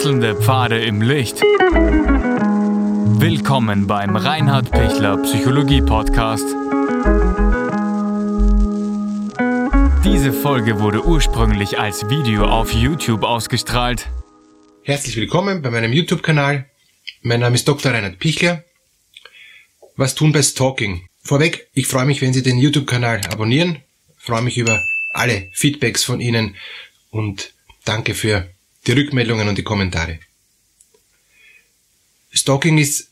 [0.00, 1.42] Wechselnde Pfade im Licht.
[3.20, 6.46] Willkommen beim Reinhard Pichler Psychologie Podcast.
[10.02, 14.08] Diese Folge wurde ursprünglich als Video auf YouTube ausgestrahlt.
[14.84, 16.64] Herzlich willkommen bei meinem YouTube-Kanal.
[17.20, 17.92] Mein Name ist Dr.
[17.92, 18.64] Reinhard Pichler.
[19.96, 21.06] Was tun bei Stalking?
[21.22, 23.82] Vorweg, ich freue mich, wenn Sie den YouTube-Kanal abonnieren.
[24.16, 24.80] Ich freue mich über
[25.12, 26.56] alle Feedbacks von Ihnen
[27.10, 27.52] und
[27.84, 28.48] danke für
[28.86, 30.18] die Rückmeldungen und die Kommentare.
[32.32, 33.10] Stalking ist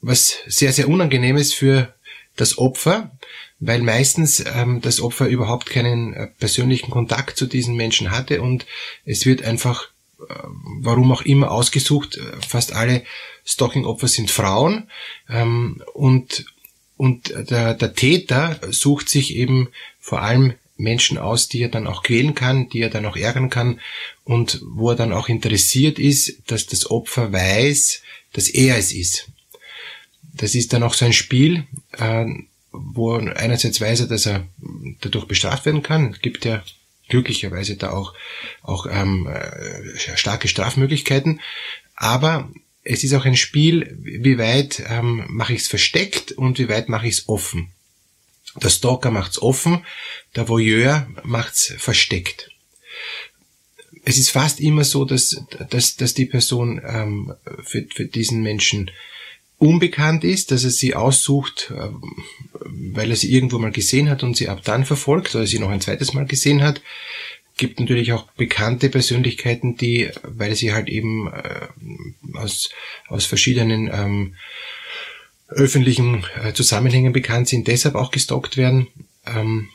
[0.00, 1.94] was sehr, sehr Unangenehmes für
[2.36, 3.16] das Opfer,
[3.60, 8.66] weil meistens ähm, das Opfer überhaupt keinen äh, persönlichen Kontakt zu diesen Menschen hatte und
[9.04, 9.88] es wird einfach,
[10.18, 10.34] äh,
[10.80, 12.18] warum auch immer, ausgesucht.
[12.46, 13.04] Fast alle
[13.44, 14.90] Stalking-Opfer sind Frauen
[15.28, 16.46] ähm, und,
[16.96, 19.68] und der, der Täter sucht sich eben
[20.00, 23.50] vor allem Menschen aus, die er dann auch quälen kann, die er dann auch ärgern
[23.50, 23.80] kann
[24.24, 28.02] und wo er dann auch interessiert ist, dass das Opfer weiß,
[28.32, 29.28] dass er es ist.
[30.34, 32.26] Das ist dann auch so ein Spiel, äh,
[32.72, 34.46] wo einerseits weiß er, dass er
[35.00, 36.12] dadurch bestraft werden kann.
[36.12, 36.62] Es gibt ja
[37.08, 38.14] glücklicherweise da auch,
[38.62, 41.40] auch ähm, äh, starke Strafmöglichkeiten.
[41.94, 42.50] Aber
[42.82, 46.88] es ist auch ein Spiel, wie weit ähm, mache ich es versteckt und wie weit
[46.88, 47.70] mache ich es offen.
[48.56, 49.84] Der Stalker macht's offen,
[50.36, 52.50] der Voyeur macht's versteckt.
[54.04, 58.90] Es ist fast immer so, dass, dass, dass die Person ähm, für, für diesen Menschen
[59.58, 61.88] unbekannt ist, dass er sie aussucht, äh,
[62.64, 65.70] weil er sie irgendwo mal gesehen hat und sie ab dann verfolgt oder sie noch
[65.70, 66.82] ein zweites Mal gesehen hat.
[67.56, 71.68] Gibt natürlich auch bekannte Persönlichkeiten, die, weil sie halt eben äh,
[72.34, 72.70] aus,
[73.06, 74.34] aus verschiedenen ähm,
[75.56, 78.88] öffentlichen äh, Zusammenhängen bekannt sind, deshalb auch gestalkt werden.
[79.26, 79.68] Ähm,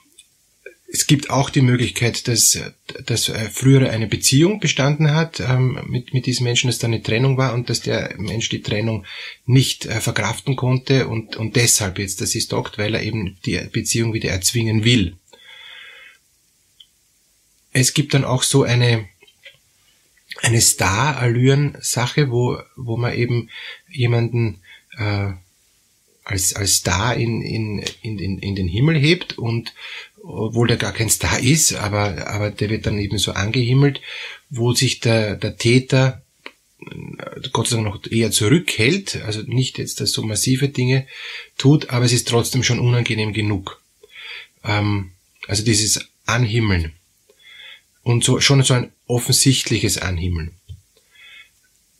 [0.89, 2.57] es gibt auch die Möglichkeit, dass,
[3.05, 7.03] dass äh, früher eine Beziehung bestanden hat ähm, mit, mit diesem Menschen, dass da eine
[7.03, 9.05] Trennung war und dass der Mensch die Trennung
[9.45, 13.59] nicht äh, verkraften konnte und, und deshalb jetzt das ist stalkt, weil er eben die
[13.71, 15.17] Beziehung wieder erzwingen will.
[17.73, 19.07] Es gibt dann auch so eine,
[20.41, 23.49] eine Star-Allüren-Sache, wo, wo man eben
[23.89, 24.61] jemanden
[24.97, 25.33] äh,
[26.27, 29.73] als, als Star in, in, in, in, in den Himmel hebt und
[30.21, 34.01] obwohl der gar kein Star ist, aber, aber der wird dann eben so angehimmelt,
[34.49, 36.21] wo sich der, der Täter
[36.81, 41.07] äh, Gott sei Dank noch eher zurückhält, also nicht jetzt, dass so massive Dinge
[41.57, 43.81] tut, aber es ist trotzdem schon unangenehm genug.
[44.65, 45.11] Ähm,
[45.47, 46.91] also dieses Anhimmeln.
[48.03, 50.56] Und so, schon so ein offensichtliches Anhimmeln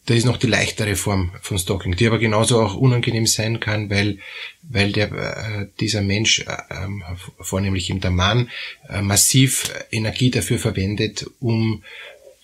[0.08, 3.90] das ist noch die leichtere Form von Stalking, die aber genauso auch unangenehm sein kann,
[3.90, 4.20] weil,
[4.62, 7.04] weil der, äh, dieser Mensch, äh, ähm,
[7.42, 8.50] vornehmlich eben der Mann,
[8.88, 11.84] äh, massiv Energie dafür verwendet, um,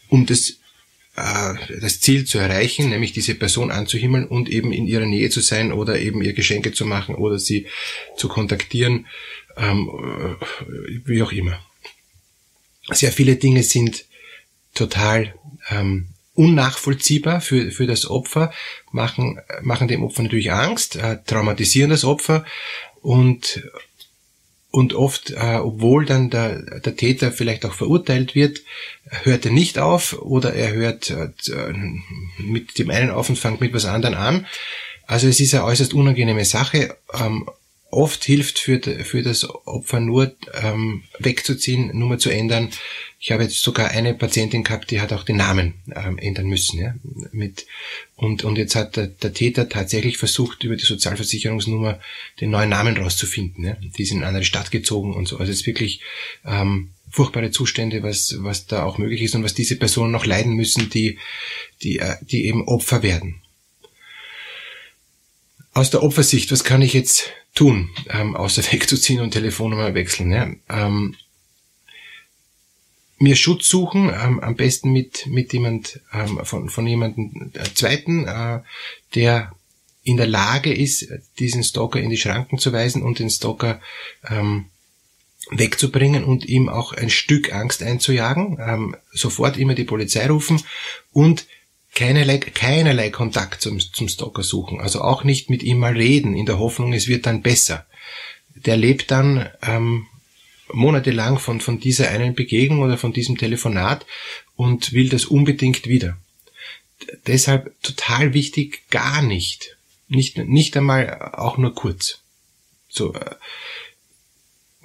[0.10, 0.58] um das,
[1.16, 5.40] äh, das Ziel zu erreichen, nämlich diese Person anzuhimmeln und eben in ihrer Nähe zu
[5.40, 7.68] sein oder eben ihr Geschenke zu machen oder sie
[8.18, 9.08] zu kontaktieren,
[9.56, 11.66] ähm, äh, wie auch immer.
[12.92, 14.04] Sehr viele Dinge sind
[14.74, 15.34] total
[15.70, 18.52] ähm, unnachvollziehbar für, für das Opfer,
[18.92, 22.46] machen, machen dem Opfer natürlich Angst, äh, traumatisieren das Opfer
[23.02, 23.64] und,
[24.72, 28.62] und oft, äh, obwohl dann der, der Täter vielleicht auch verurteilt wird,
[29.24, 31.30] hört er nicht auf oder er hört äh,
[32.38, 34.48] mit dem einen auf und fängt mit was anderem an.
[35.06, 36.98] Also es ist eine äußerst unangenehme Sache.
[37.14, 37.48] Ähm,
[37.94, 42.70] oft hilft für, für das Opfer nur ähm, wegzuziehen, Nummer zu ändern,
[43.26, 46.78] ich habe jetzt sogar eine Patientin gehabt, die hat auch den Namen ähm, ändern müssen.
[46.78, 46.94] Ja,
[47.32, 47.66] mit,
[48.18, 52.02] und, und jetzt hat der, der Täter tatsächlich versucht, über die Sozialversicherungsnummer
[52.42, 53.64] den neuen Namen rauszufinden.
[53.64, 53.78] Ja.
[53.80, 55.38] Die ist in eine andere Stadt gezogen und so.
[55.38, 56.02] Also es ist wirklich
[56.46, 60.56] ähm, furchtbare Zustände, was, was da auch möglich ist und was diese Personen noch leiden
[60.56, 61.18] müssen, die,
[61.82, 63.43] die, äh, die eben Opfer werden.
[65.74, 70.32] Aus der Opfersicht, was kann ich jetzt tun, ähm, außer wegzuziehen und Telefonnummer wechseln?
[70.32, 70.52] Ja?
[70.70, 71.16] Ähm,
[73.18, 78.28] mir Schutz suchen, ähm, am besten mit, mit jemand, ähm, von, von jemandem äh, Zweiten,
[78.28, 78.60] äh,
[79.16, 79.54] der
[80.04, 81.08] in der Lage ist,
[81.40, 83.80] diesen Stalker in die Schranken zu weisen und den Stalker
[84.30, 84.66] ähm,
[85.50, 90.62] wegzubringen und ihm auch ein Stück Angst einzujagen, ähm, sofort immer die Polizei rufen
[91.12, 91.48] und
[91.94, 94.80] keinerlei, keinerlei Kontakt zum, zum Stalker suchen.
[94.80, 97.86] Also auch nicht mit ihm mal reden, in der Hoffnung, es wird dann besser.
[98.56, 100.08] Der lebt dann ähm,
[100.72, 104.06] monatelang von, von dieser einen Begegnung oder von diesem Telefonat
[104.56, 106.18] und will das unbedingt wieder.
[107.28, 109.78] Deshalb total wichtig, gar nicht.
[110.08, 112.20] Nicht, nicht einmal auch nur kurz.
[112.90, 113.36] So, äh,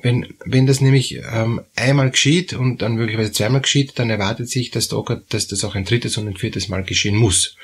[0.00, 4.70] wenn, wenn das nämlich ähm, einmal geschieht und dann möglicherweise zweimal geschieht, dann erwartet sich
[4.70, 7.56] der Stalker, dass das auch ein drittes und ein viertes Mal geschehen muss.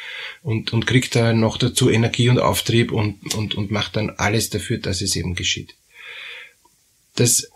[0.43, 4.51] Und, und kriegt da noch dazu Energie und Auftrieb und, und, und macht dann alles
[4.51, 5.75] dafür, dass es eben geschieht.
[7.15, 7.49] Das,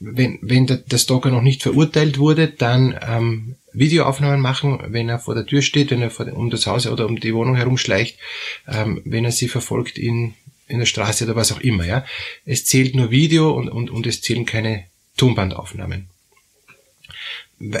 [0.00, 5.20] wenn, wenn der, der Stalker noch nicht verurteilt wurde, dann ähm, Videoaufnahmen machen, wenn er
[5.20, 8.18] vor der Tür steht, wenn er vor, um das Haus oder um die Wohnung herumschleicht,
[8.66, 10.34] ähm, wenn er sie verfolgt in
[10.66, 12.04] in der Straße oder was auch immer, ja.
[12.44, 14.84] Es zählt nur Video und, und, und es zählen keine
[15.16, 16.08] Tonbandaufnahmen.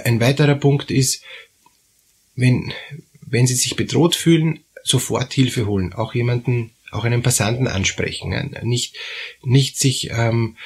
[0.04, 1.22] Ein weiterer Punkt ist,
[2.36, 2.72] wenn,
[3.20, 5.92] wenn Sie sich bedroht fühlen, sofort Hilfe holen.
[5.92, 8.54] Auch jemanden auch einen Passanten ansprechen.
[8.62, 8.96] Nicht,
[9.42, 10.56] nicht sich ähm,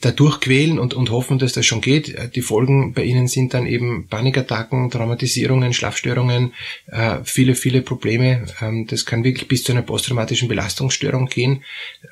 [0.00, 2.34] da durchquälen und, und hoffen, dass das schon geht.
[2.34, 6.52] Die Folgen bei ihnen sind dann eben Panikattacken, Traumatisierungen, Schlafstörungen,
[6.86, 8.46] äh, viele, viele Probleme.
[8.60, 11.64] Ähm, das kann wirklich bis zu einer posttraumatischen Belastungsstörung gehen.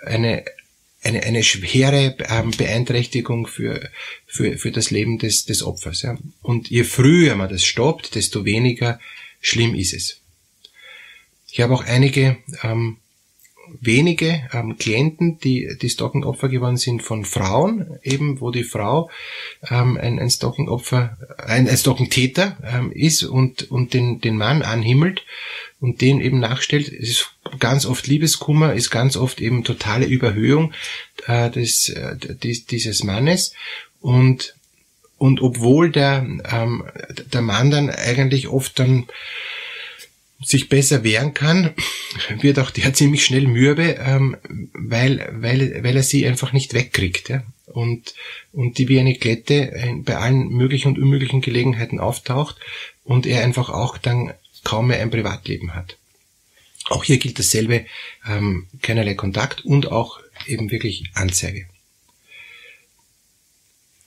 [0.05, 0.45] Eine,
[1.03, 3.91] eine, eine schwere ähm, Beeinträchtigung für,
[4.27, 6.03] für, für das Leben des, des Opfers.
[6.03, 6.17] Ja.
[6.43, 9.01] Und je früher man das stoppt, desto weniger
[9.41, 10.21] schlimm ist es.
[11.51, 12.99] Ich habe auch einige ähm,
[13.81, 19.11] wenige ähm, Klienten, die, die Stalking-Opfer geworden sind von Frauen, eben wo die Frau
[19.71, 25.25] ähm, ein, ein Stalking-Opfer, ein, ein Stalking-Täter ähm, ist und, und den, den Mann anhimmelt
[25.81, 26.89] und den eben nachstellt.
[26.89, 30.73] Es ist ganz oft Liebeskummer, ist ganz oft eben totale Überhöhung
[31.27, 33.55] äh, des, äh, des, dieses Mannes
[34.01, 34.55] und
[35.19, 36.85] und obwohl der, ähm,
[37.33, 39.09] der Mann dann eigentlich oft dann
[40.49, 41.75] sich besser wehren kann,
[42.41, 44.37] wird auch der ziemlich schnell mürbe, ähm,
[44.73, 47.29] weil, weil, weil er sie einfach nicht wegkriegt.
[47.29, 47.43] Ja?
[47.67, 48.15] Und,
[48.53, 52.57] und die wie eine Klette bei allen möglichen und unmöglichen Gelegenheiten auftaucht
[53.05, 54.33] und er einfach auch dann
[54.65, 55.99] kaum mehr ein Privatleben hat.
[56.89, 57.85] Auch hier gilt dasselbe,
[58.27, 61.67] ähm, keinerlei Kontakt und auch eben wirklich Anzeige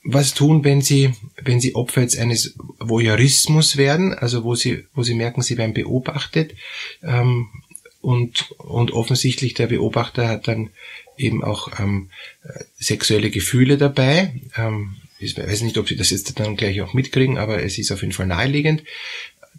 [0.04, 1.12] was tun, wenn sie,
[1.42, 5.74] wenn sie Opfer jetzt eines Voyeurismus werden, also wo sie, wo sie merken, sie werden
[5.74, 6.54] beobachtet
[7.02, 7.48] ähm,
[8.00, 10.70] und, und offensichtlich der Beobachter hat dann
[11.16, 12.10] eben auch ähm,
[12.78, 14.40] sexuelle Gefühle dabei.
[14.56, 17.92] Ähm, ich weiß nicht, ob sie das jetzt dann gleich auch mitkriegen, aber es ist
[17.92, 18.82] auf jeden Fall naheliegend.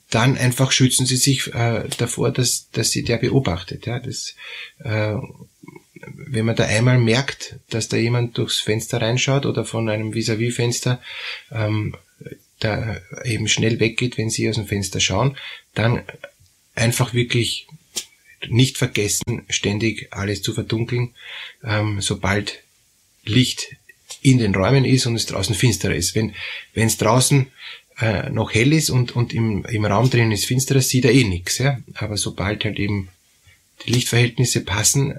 [0.10, 3.86] Dann einfach schützen sie sich äh, davor, dass, dass sie der beobachtet.
[3.86, 4.36] Ja, das,
[4.84, 5.16] äh,
[6.08, 11.02] wenn man da einmal merkt, dass da jemand durchs Fenster reinschaut oder von einem Vis-à-vis-Fenster
[11.52, 11.96] ähm,
[12.60, 15.38] da eben schnell weggeht, wenn sie aus dem Fenster schauen,
[15.74, 16.04] dann
[16.76, 17.68] einfach wirklich
[18.48, 21.14] nicht vergessen, ständig alles zu verdunkeln,
[21.64, 22.60] ähm, sobald
[23.24, 23.76] Licht
[24.22, 26.16] in den Räumen ist und es draußen finsterer ist.
[26.16, 26.34] Wenn
[26.74, 27.48] wenn es draußen
[28.00, 31.24] äh, noch hell ist und, und im, im Raum drin ist finsterer, sieht er eh
[31.24, 31.58] nichts.
[31.58, 31.80] Ja?
[31.96, 33.10] Aber sobald halt eben
[33.86, 35.18] die Lichtverhältnisse passen,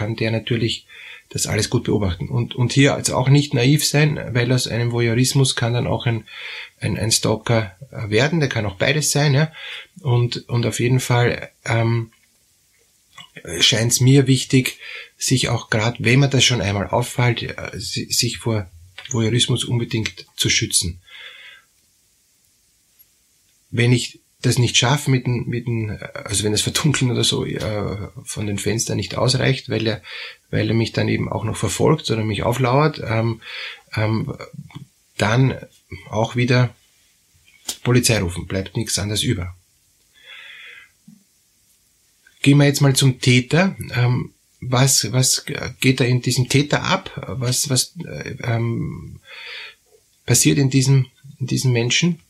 [0.00, 0.86] kann der natürlich
[1.28, 2.30] das alles gut beobachten.
[2.30, 6.06] Und, und hier also auch nicht naiv sein, weil aus einem Voyeurismus kann dann auch
[6.06, 6.24] ein,
[6.80, 9.34] ein, ein Stalker werden, der kann auch beides sein.
[9.34, 9.52] Ja?
[10.00, 12.12] Und, und auf jeden Fall ähm,
[13.60, 14.78] scheint es mir wichtig,
[15.18, 18.70] sich auch gerade, wenn man das schon einmal auffällt, äh, sich vor
[19.10, 21.02] Voyeurismus unbedingt zu schützen.
[23.70, 27.44] Wenn ich das nicht schaffe mit dem, mit dem, also wenn das Verdunkeln oder so
[27.44, 30.02] äh, von den Fenstern nicht ausreicht, weil er,
[30.50, 33.40] weil er mich dann eben auch noch verfolgt oder mich auflauert, ähm,
[33.94, 34.34] ähm,
[35.18, 35.54] dann
[36.08, 36.74] auch wieder
[37.82, 39.54] Polizei rufen, bleibt nichts anderes über.
[42.42, 43.76] Gehen wir jetzt mal zum Täter.
[43.94, 45.44] Ähm, was, was
[45.80, 47.10] geht da in diesem Täter ab?
[47.38, 49.20] Was, was äh, ähm,
[50.24, 51.06] passiert in diesem,
[51.38, 52.20] in diesem Menschen?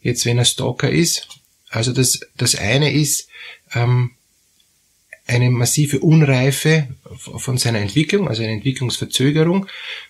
[0.00, 1.28] Jetzt, wenn er Stalker ist,
[1.72, 3.28] also das, das eine ist
[3.74, 4.12] ähm,
[5.26, 9.66] eine massive Unreife von seiner Entwicklung, also eine Entwicklungsverzögerung,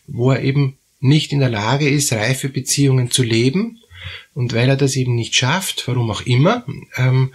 [0.06, 3.78] wo er eben nicht in der Lage ist, reife Beziehungen zu leben.
[4.34, 6.66] Und weil er das eben nicht schafft, warum auch immer,
[6.96, 7.32] ähm,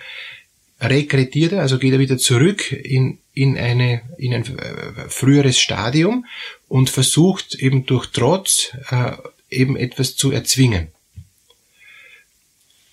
[0.82, 6.26] regrediert er, also geht er wieder zurück in, in, eine, in ein äh, früheres Stadium
[6.68, 9.14] und versucht eben durch Trotz äh,
[9.50, 10.90] eben etwas zu erzwingen.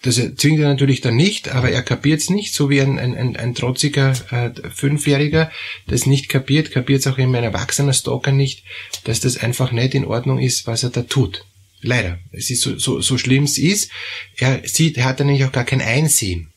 [0.05, 3.17] Das zwingt er natürlich dann nicht, aber er kapiert es nicht, so wie ein, ein,
[3.17, 5.51] ein, ein trotziger äh, Fünfjähriger
[5.87, 8.65] das nicht kapiert, kapiert es auch in meiner erwachsener Stalker nicht,
[9.05, 11.47] dass das einfach nicht in Ordnung ist, was er da tut.
[11.81, 12.19] Leider.
[12.33, 13.91] Es ist so, so, so schlimm es ist.
[14.37, 16.53] Er sieht, er hat dann nämlich auch gar kein Einsehen.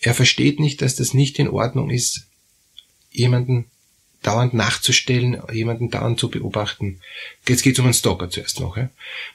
[0.00, 2.26] Er versteht nicht, dass das nicht in Ordnung ist,
[3.12, 3.66] jemanden
[4.22, 7.00] dauernd nachzustellen, jemanden dauernd zu beobachten.
[7.46, 8.76] Jetzt geht es um einen Stalker zuerst noch.
[8.76, 8.90] Ja.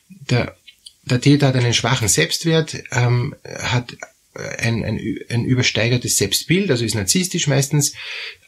[0.10, 0.58] Der
[1.04, 3.96] der Täter hat einen schwachen Selbstwert, ähm, hat
[4.34, 7.94] ein, ein, ein übersteigertes Selbstbild, also ist narzisstisch meistens,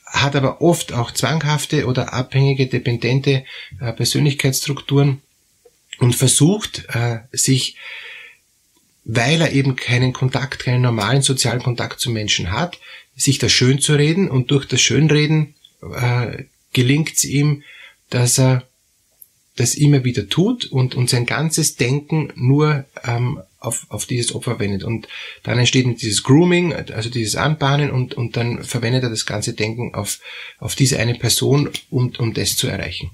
[0.05, 3.43] hat aber oft auch zwanghafte oder abhängige, dependente
[3.79, 5.21] äh, Persönlichkeitsstrukturen
[5.99, 7.77] und versucht, äh, sich,
[9.03, 12.79] weil er eben keinen Kontakt, keinen normalen sozialen Kontakt zu Menschen hat,
[13.15, 17.63] sich das schön zu reden und durch das Schönreden äh, gelingt es ihm,
[18.09, 18.67] dass er
[19.55, 24.59] das immer wieder tut und, und sein ganzes Denken nur ähm, auf, auf dieses Opfer
[24.59, 24.83] wendet.
[24.83, 25.07] Und
[25.43, 29.95] dann entsteht dieses Grooming, also dieses Anbahnen und, und dann verwendet er das ganze Denken
[29.95, 30.19] auf,
[30.59, 33.11] auf diese eine Person, um, um das zu erreichen.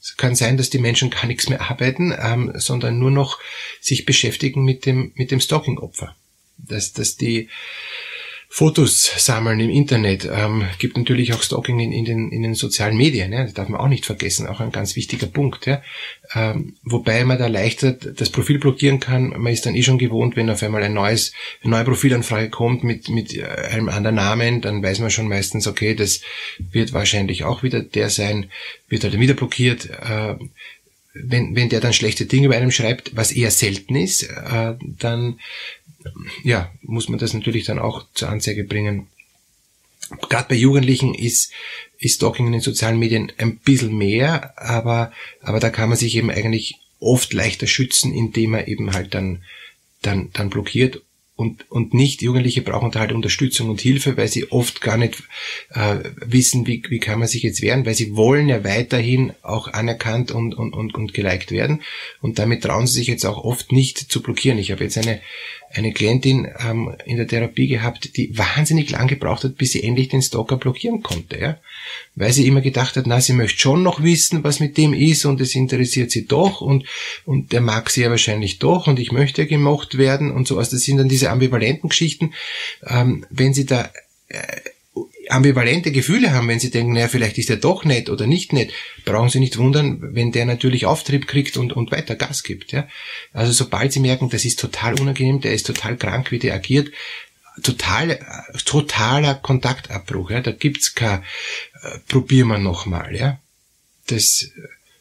[0.00, 3.38] Es kann sein, dass die Menschen gar nichts mehr arbeiten, ähm, sondern nur noch
[3.80, 6.14] sich beschäftigen mit dem, mit dem Stalking-Opfer.
[6.56, 7.48] Dass, dass die,
[8.50, 12.96] Fotos sammeln im Internet, ähm, gibt natürlich auch Stalking in, in, den, in den sozialen
[12.96, 15.66] Medien, ja, das darf man auch nicht vergessen, auch ein ganz wichtiger Punkt.
[15.66, 15.82] Ja.
[16.34, 20.34] Ähm, wobei man da leichter das Profil blockieren kann, man ist dann eh schon gewohnt,
[20.34, 24.62] wenn auf einmal ein neues, eine neue Profilanfrage kommt mit, mit äh, einem anderen Namen,
[24.62, 26.22] dann weiß man schon meistens, okay, das
[26.58, 28.50] wird wahrscheinlich auch wieder der sein,
[28.88, 29.90] wird halt wieder blockiert.
[29.90, 30.36] Äh,
[31.20, 35.38] wenn, wenn der dann schlechte Dinge über einem schreibt, was eher selten ist, äh, dann
[36.42, 39.08] ja, muss man das natürlich dann auch zur Anzeige bringen.
[40.28, 41.52] Gerade bei Jugendlichen ist,
[41.98, 45.12] ist Stalking in den sozialen Medien ein bisschen mehr, aber,
[45.42, 49.44] aber da kann man sich eben eigentlich oft leichter schützen, indem man eben halt dann,
[50.02, 51.02] dann, dann blockiert
[51.38, 55.22] und, und nicht Jugendliche brauchen da halt Unterstützung und Hilfe, weil sie oft gar nicht
[55.70, 59.68] äh, wissen, wie, wie kann man sich jetzt wehren, weil sie wollen ja weiterhin auch
[59.68, 61.82] anerkannt und, und, und, und geliked werden
[62.20, 64.58] und damit trauen sie sich jetzt auch oft nicht zu blockieren.
[64.58, 65.20] Ich habe jetzt eine,
[65.72, 70.08] eine Klientin ähm, in der Therapie gehabt, die wahnsinnig lang gebraucht hat, bis sie endlich
[70.08, 71.58] den Stalker blockieren konnte, ja?
[72.16, 75.24] weil sie immer gedacht hat, na, sie möchte schon noch wissen, was mit dem ist
[75.24, 76.84] und es interessiert sie doch und
[77.24, 80.58] und der mag sie ja wahrscheinlich doch und ich möchte gemocht werden und so.
[80.58, 82.34] Also das sind dann diese ambivalenten Geschichten,
[82.86, 83.90] ähm, wenn sie da
[84.28, 84.60] äh,
[85.30, 88.72] ambivalente Gefühle haben, wenn sie denken, naja, vielleicht ist er doch nett oder nicht nett,
[89.04, 92.72] brauchen sie nicht wundern, wenn der natürlich Auftrieb kriegt und, und weiter Gas gibt.
[92.72, 92.88] Ja?
[93.32, 96.90] Also sobald sie merken, das ist total unangenehm, der ist total krank, wie der agiert,
[97.62, 98.18] total,
[98.64, 100.30] totaler Kontaktabbruch.
[100.30, 100.40] Ja?
[100.40, 101.22] Da gibt's kein
[101.82, 103.14] äh, probieren wir nochmal.
[103.14, 103.38] Ja?
[104.06, 104.50] Das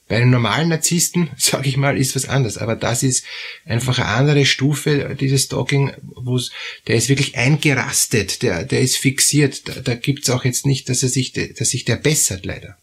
[0.08, 2.58] bei einem normalen Narzissten, sage ich mal, ist was anderes.
[2.58, 3.26] Aber das ist
[3.66, 6.40] einfach eine andere Stufe, dieses Stalking, wo
[6.88, 9.68] der ist wirklich eingerastet, der, der ist fixiert.
[9.68, 12.78] Da, da gibt's auch jetzt nicht, dass er sich, dass sich der bessert, leider.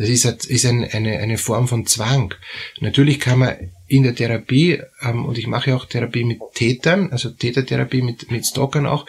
[0.00, 2.32] Das ist, ist ein, eine, eine Form von Zwang.
[2.80, 7.28] Natürlich kann man in der Therapie, ähm, und ich mache auch Therapie mit Tätern, also
[7.28, 9.04] Tätertherapie mit, mit Stalkern auch,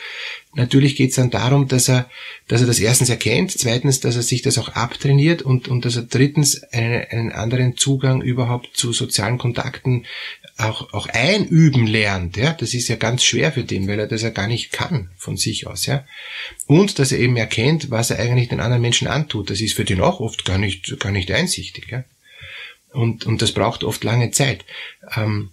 [0.53, 2.09] natürlich geht es dann darum, dass er,
[2.49, 5.95] dass er das erstens erkennt, zweitens, dass er sich das auch abtrainiert und, und dass
[5.95, 10.05] er drittens einen, einen anderen Zugang überhaupt zu sozialen Kontakten
[10.61, 14.21] auch, auch einüben lernt, ja, das ist ja ganz schwer für den, weil er das
[14.21, 16.05] ja gar nicht kann von sich aus, ja.
[16.67, 19.49] Und dass er eben erkennt, was er eigentlich den anderen Menschen antut.
[19.49, 22.03] Das ist für den auch oft gar nicht, gar nicht einsichtig, ja.
[22.93, 24.65] Und, und das braucht oft lange Zeit.
[25.15, 25.51] Ähm,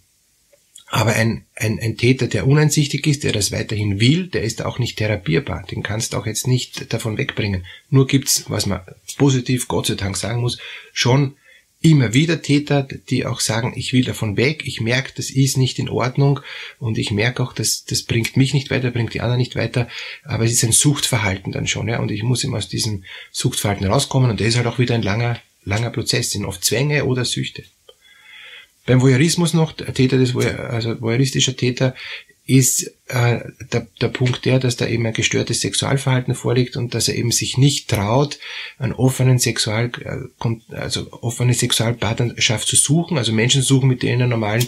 [0.90, 4.78] aber ein, ein, ein Täter, der uneinsichtig ist, der das weiterhin will, der ist auch
[4.78, 5.64] nicht therapierbar.
[5.70, 7.66] Den kannst du auch jetzt nicht davon wegbringen.
[7.90, 8.80] Nur gibt's, was man
[9.18, 10.58] positiv, Gott sei Dank sagen muss,
[10.92, 11.36] schon
[11.80, 15.78] immer wieder Täter, die auch sagen, ich will davon weg, ich merke, das ist nicht
[15.78, 16.40] in Ordnung
[16.78, 19.88] und ich merke auch, dass das bringt mich nicht weiter, bringt die anderen nicht weiter,
[20.24, 23.86] aber es ist ein Suchtverhalten dann schon, ja, und ich muss immer aus diesem Suchtverhalten
[23.86, 27.24] rauskommen und das ist halt auch wieder ein langer, langer Prozess, sind oft Zwänge oder
[27.24, 27.62] Süchte.
[28.84, 31.94] Beim Voyeurismus noch, Täter des, also voyeuristischer Täter
[32.48, 33.40] ist äh,
[33.72, 37.30] der, der Punkt der, dass da eben ein gestörtes Sexualverhalten vorliegt und dass er eben
[37.30, 38.38] sich nicht traut,
[38.78, 44.26] einen offenen Sexual, äh, also offene Sexualpartnerschaft zu suchen, also Menschen suchen, mit denen er
[44.28, 44.66] normalen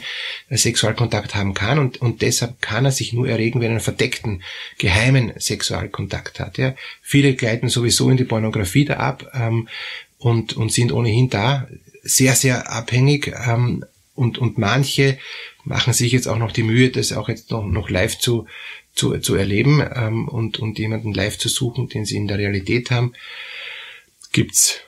[0.50, 3.80] äh, Sexualkontakt haben kann und, und deshalb kann er sich nur erregen, wenn er einen
[3.80, 4.42] verdeckten,
[4.76, 6.58] geheimen Sexualkontakt hat.
[6.58, 6.74] Ja.
[7.00, 9.68] Viele gleiten sowieso in die Pornografie da ab ähm,
[10.18, 11.66] und, und sind ohnehin da
[12.02, 13.86] sehr, sehr abhängig ähm,
[14.20, 15.18] und, und manche
[15.64, 18.46] machen sich jetzt auch noch die Mühe, das auch jetzt noch, noch live zu,
[18.94, 22.90] zu, zu erleben ähm, und, und jemanden live zu suchen, den sie in der Realität
[22.90, 23.14] haben.
[24.32, 24.80] Gibt's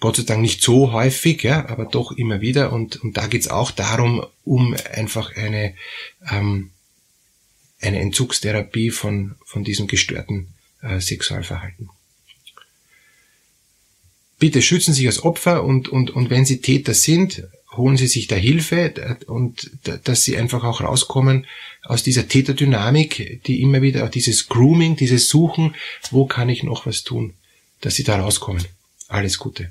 [0.00, 2.72] Gott sei Dank nicht so häufig, ja, aber doch immer wieder.
[2.72, 5.74] Und, und da geht's auch darum, um einfach eine,
[6.30, 6.70] ähm,
[7.80, 10.48] eine Entzugstherapie von, von diesem gestörten
[10.82, 11.90] äh, Sexualverhalten.
[14.40, 17.44] Bitte schützen Sie sich als Opfer und, und, und wenn Sie Täter sind,
[17.78, 19.70] holen sie sich da Hilfe und
[20.04, 21.46] dass sie einfach auch rauskommen
[21.84, 25.74] aus dieser Täterdynamik, die immer wieder auch dieses Grooming, dieses Suchen,
[26.10, 27.34] wo kann ich noch was tun,
[27.80, 28.64] dass sie da rauskommen.
[29.08, 29.70] Alles Gute.